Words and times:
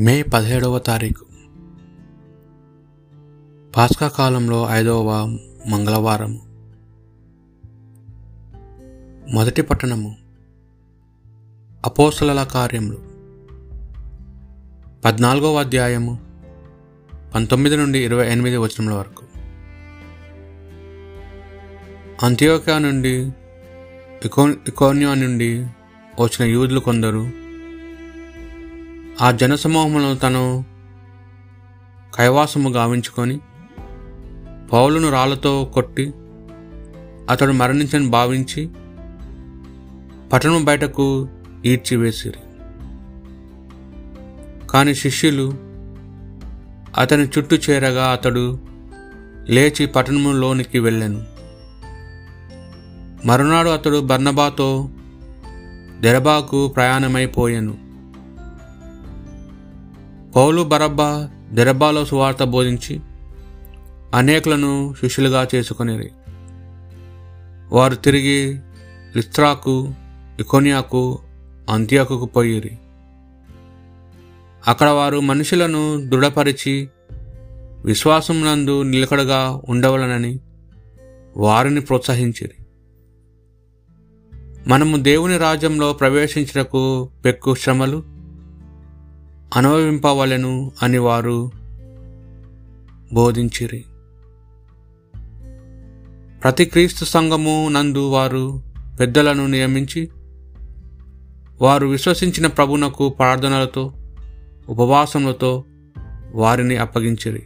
మే 0.00 0.22
పదిహేడవ 0.22 0.78
తారీఖు. 0.78 1.24
పాస్కా 3.76 4.08
కాలంలో 4.08 4.66
ఐదవ 4.70 5.26
మంగళవారం. 5.66 6.40
మొదటి 9.32 9.62
పట్టణము. 9.62 10.16
అపోసలల 11.84 12.42
కార్యములు. 12.44 12.98
పద్నాలుగవ 15.04 15.58
అధ్యాయము 15.58 16.18
పంతొమ్మిది 17.34 17.76
నుండి 17.76 18.04
ఇరవై 18.04 18.32
ఎనిమిది 18.32 18.56
వచనముల 18.56 18.92
వరకు. 18.92 19.24
అంత్యోకా 22.22 22.78
నుండి 22.78 23.32
ఇకో 24.24 24.48
ఇకోన్యా 24.48 25.14
నుండి 25.14 25.58
వచ్చిన 26.20 26.44
యూదులు 26.44 26.80
కొందరు 26.80 27.47
ఆ 29.20 29.30
జనసమూహములను 29.30 30.16
తను 30.16 30.64
కైవాసము 32.18 32.68
గావించుకొని 32.68 33.40
పౌలును 34.72 35.10
రాళ్ళతో 35.10 35.64
కొట్టి 35.64 36.12
అతడు 37.30 37.52
మరణించని 37.52 38.08
భావించి 38.08 38.68
పట్టణం 40.32 40.64
బయటకు 40.64 41.28
ఈడ్చివేసిరి. 41.64 42.38
కానీ 44.66 44.94
శిష్యులు 44.94 45.54
అతని 46.98 47.24
చుట్టూ 47.24 47.56
చేరగా 47.56 48.06
అతడు 48.06 48.58
లేచి 49.48 49.86
పట్టణంలోనికి 49.86 50.78
వెళ్ళాను. 50.78 51.24
మరునాడు 53.26 53.68
అతడు 53.68 54.00
బర్నబాతో 54.00 54.88
దెరబాకు 56.00 56.68
ప్రయాణమైపోయాను. 56.68 57.87
పౌలు 60.38 60.62
బరబ్బా 60.62 61.30
దెరబ్బాలో 61.52 62.04
సువార్త 62.04 62.44
బోధించి 62.44 63.00
అనేకులను 64.14 64.94
శిష్యులుగా 65.00 65.48
చేసుకునేది 65.54 66.10
వారు 67.72 67.94
తిరిగి 67.94 68.60
లిస్త్రాకు 69.16 69.94
ఇకోనియాకు 70.40 71.18
అంత్యాకు 71.70 72.24
పోయిరి. 72.24 72.78
అక్కడ 74.68 74.88
వారు 74.88 75.20
మనుషులను 75.20 76.04
దృఢపరిచి 76.04 76.88
విశ్వాసం 77.84 78.44
నందు 78.44 78.82
నిలకడగా 78.82 79.60
ఉండవలనని 79.68 80.38
వారిని 81.36 81.80
ప్రోత్సహించిరి. 81.80 82.64
మనము 84.66 84.96
దేవుని 84.96 85.38
రాజ్యంలో 85.38 85.92
ప్రవేశించటకు 85.92 87.10
పెక్కు 87.24 87.54
శ్రమలు 87.54 88.17
అనుభవింపవలెను 89.56 90.72
అని 90.82 90.98
వారు 90.98 91.50
బోధించిరి. 93.12 93.84
ప్రతి 96.42 96.64
క్రీస్తు 96.64 97.04
సంఘము 97.04 97.68
నందు 97.68 98.08
వారు 98.08 98.62
పెద్దలను 99.00 99.46
నియమించి 99.46 100.08
వారు 101.62 101.86
విశ్వసించిన 101.86 102.46
ప్రభునకు 102.46 103.08
ప్రార్థనలతో 103.08 103.92
ఉపవాసములతో 104.68 105.64
వారిని 106.34 106.76
అప్పగించిరి. 106.76 107.42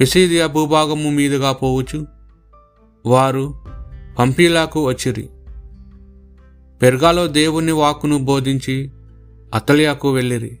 పిసీదియా 0.00 0.46
భూభాగము 0.46 1.10
మీదుగా 1.10 1.52
పోవచ్చు 1.52 2.06
వారు 3.06 3.54
పంపీలాకు 4.18 4.86
వచ్చిరి. 4.86 5.28
పెర్గాలో 6.82 7.26
దేవుని 7.26 7.72
వాక్కును 7.72 8.18
బోధించి 8.18 8.90
అతలియాకు 9.54 10.12
వెళ్ళిరి. 10.12 10.58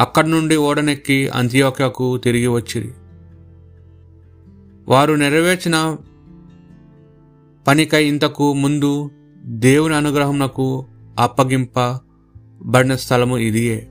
అక్కడి 0.00 0.30
నుండి 0.30 0.56
ఓడనెక్కి 0.56 1.28
అంత్యోక్యకు 1.28 2.18
తిరిగి 2.18 2.46
వచ్చిరి. 2.46 2.92
వారు 4.88 5.14
నెరవేర్చిన 5.14 5.96
పనికై 7.66 8.04
ఇంతకు 8.04 8.52
ముందు 8.52 9.10
దేవుని 9.38 9.94
అనుగ్రహమునకు 9.94 10.86
అప్పగింపబడిన 11.18 12.94
స్థలము 12.94 13.38
ఇదియే. 13.38 13.88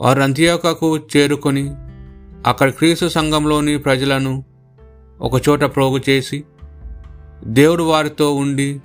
వారు 0.00 0.20
అంత్యోకకు 0.20 0.98
చేరుకొని 0.98 1.74
అక్కడ 2.46 2.70
క్రీస్తు 2.70 3.06
సంఘంలోని 3.06 3.78
ప్రజలను 3.78 4.44
ఒకచోట 5.20 5.60
ప్రోగు 5.60 6.00
చేసి 6.08 6.44
దేవుడు 7.44 7.82
వారితో 7.82 8.34
ఉండి 8.34 8.80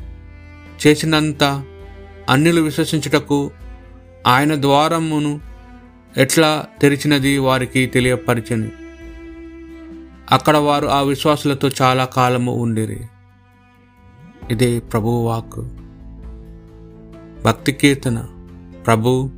చేసినంత 0.87 1.65
అన్యులు 2.29 2.61
విశ్వసించుటకు 2.61 3.51
ఆయన 4.27 4.61
ద్వారమును 4.61 5.39
ఎట్లా 6.17 6.65
తెరిచినది 6.81 7.37
వారికి 7.37 7.85
తెలియపరిచని. 7.85 8.69
అక్కడ 10.31 10.57
వారు 10.57 10.87
ఆ 10.87 11.01
విశ్వాసులతో 11.01 11.69
చాలా 11.81 12.05
కాలము 12.05 12.53
ఉండిరి. 12.53 12.99
ఇదే 14.51 14.79
ప్రభు 14.79 15.09
వాక్ 15.09 15.59
భక్తి 17.43 17.71
కీర్తన. 17.71 18.27
ప్రభు 18.85 19.29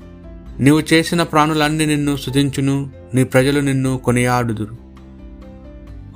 నీవు 0.59 0.83
చేసిన 0.93 1.23
ప్రాణులన్నీ 1.23 1.85
నిన్ను 1.85 2.15
స్థుతించును 2.15 2.89
నీ 3.13 3.23
ప్రజలు 3.23 3.59
నిన్ను 3.59 3.97
కొనియాడుదురు. 3.97 4.77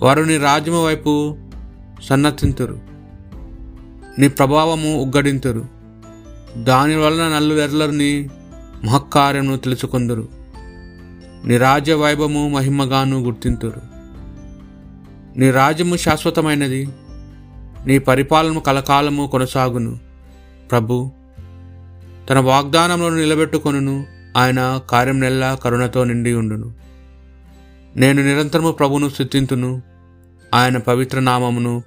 వారు 0.02 0.24
నీ 0.24 0.38
రాజ్యము 0.38 0.86
వైపు 0.86 1.38
సన్నతింతురు. 2.04 2.82
నీ 4.20 4.28
ప్రభావము 4.28 5.02
ఉగ్గడింతురు. 5.02 5.77
దానివలన 6.64 7.22
వలన 7.22 7.36
నల్లులెర్లని 7.36 8.30
మహక్కార్యము 8.84 9.58
నీ 11.46 11.58
రాజ్య 11.58 11.94
వైభవము 11.94 12.50
మహిమగాను 12.50 13.20
గుర్తింతురు. 13.20 13.82
నీ 15.40 15.52
రాజ్యము 15.52 15.98
శాశ్వతమైనది. 15.98 16.90
నీ 17.86 17.98
పరిపాలన 17.98 18.60
కలకాలము 18.60 19.28
కొనసాగును. 19.28 20.00
ప్రభు 20.72 21.12
తన 22.30 22.40
వాగ్దానంలో 22.40 23.10
నిలబెట్టుకొనును. 23.10 24.06
ఆయన 24.38 24.82
కార్యం 24.90 25.20
నెల్లా 25.20 25.56
కరుణతో 25.56 26.04
నిండి 26.04 26.34
ఉండును. 26.34 26.74
నేను 27.96 28.24
నిరంతరము 28.24 28.72
ప్రభును 28.72 29.10
స్థుతింతును. 29.10 29.82
ఆయన 30.54 30.78
పవిత్ర 30.78 31.20
నామమును 31.20 31.84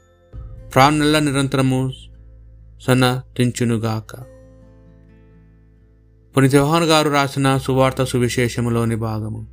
ప్రాణెల్ల 0.74 1.18
నిరంతరము 1.18 1.92
సన్నతించునుగాక. 2.82 4.39
పుని 6.36 6.50
యోహాన్ 6.54 6.84
గారు 6.84 7.10
రాసిన 7.10 7.56
సువార్త 7.56 8.04
సువిశేషములోని 8.04 8.96
భాగము. 8.96 9.46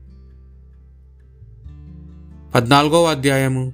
పద్నాలుగో 2.56 3.06
అధ్యాయము 3.06 3.74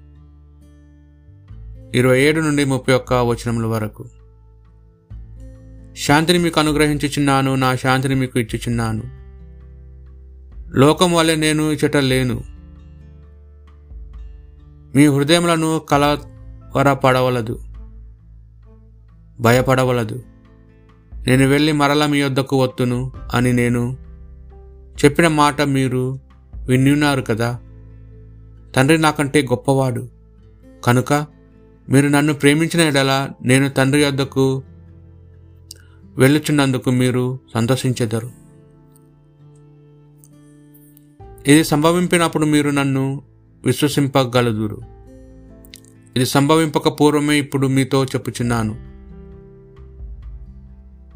ఇరవై 1.95 2.21
ఏడు 2.21 2.41
నుండి 2.41 2.65
ముప్పై 2.65 2.93
ఒక్క 2.93 3.13
వచనముల 3.13 3.65
వరకు. 3.65 4.05
శాంతిని 5.97 6.39
మీకు 6.39 6.59
అనుగ్రహించుచున్నాను 6.59 7.55
నా 7.55 7.75
శాంతిని 7.75 8.15
మీకు 8.15 8.39
ఇచ్చుచున్నాను. 8.39 9.03
లోకం 10.77 11.13
వల్లే 11.13 11.35
నేను 11.35 11.63
ఇచ్చట 11.63 11.97
లేను. 11.97 12.43
మీ 14.95 15.07
హృదయములను 15.07 15.79
కలవరపడవలదు. 15.79 17.59
భయపడవలదు. 19.39 20.32
నేను 21.27 21.47
వెళ్ళి 21.47 21.71
మరల 21.71 22.05
మీ 22.05 22.21
వద్దకు 22.21 22.63
వత్తును 22.63 23.11
అని 23.33 23.53
నేను 23.53 23.97
చెప్పిన 25.05 25.27
మాట 25.27 25.61
మీరు 25.61 26.19
విన్నున్నారు 26.67 27.21
కదా. 27.21 27.59
తండ్రి 28.75 28.97
నాకంటే 28.97 29.41
గొప్పవాడు. 29.41 30.09
కనుక 30.85 31.13
మీరు 31.89 32.07
నన్ను 32.07 32.33
ప్రేమించిన 32.33 32.87
ఎడల 32.87 33.29
నేను 33.43 33.69
తండ్రి 33.69 34.05
వద్దకు 34.05 34.63
వెళ్ళుచున్నందుకు 36.15 36.91
మీరు 36.91 37.39
సంతోషించెదరు. 37.53 38.31
ఇది 41.47 41.63
సంభవింపినప్పుడు 41.63 42.45
మీరు 42.45 42.69
నన్ను 42.69 43.21
విశ్వసింపగలదురు. 43.65 44.81
ఇది 46.15 46.25
సంభవింపక 46.25 47.01
పూర్వమే 47.01 47.37
ఇప్పుడు 47.37 47.67
మీతో 47.67 48.05
చెప్పుచున్నాను. 48.05 48.92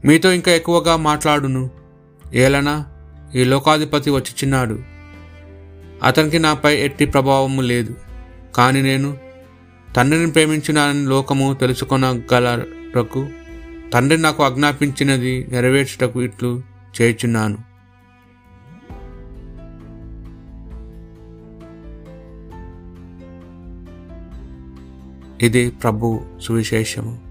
మీతో 0.08 0.32
ఇంకా 0.32 0.52
ఎక్కువగా 0.52 0.96
మాట్లాడును. 0.96 1.70
ఏలనా 2.34 2.86
ఈ 3.36 3.44
లోకాధిపతి 3.44 4.10
వచ్చిచున్నాడు 4.10 4.80
అతనికి 6.04 6.40
నాపై 6.40 6.78
ఎట్టి 6.78 7.06
ప్రభావము 7.06 7.62
లేదు. 7.62 7.96
కానీ 8.56 8.82
నేను 8.82 9.18
తండ్రిని 9.96 10.32
ప్రేమించినానని 10.32 11.06
లోకము 11.06 11.54
తెలుసుకొనగలరకు 11.54 13.28
తండ్రి 13.94 14.22
నాకు 14.22 14.44
ఆజ్ఞాపించినది 14.44 15.48
నెరవేర్చుటకు 15.52 16.22
ఇట్లు 16.22 16.64
చేయుచున్నాను. 17.02 17.58
ఇది 25.42 25.70
ప్రభు 25.70 26.26
సువిశేషము. 26.42 27.27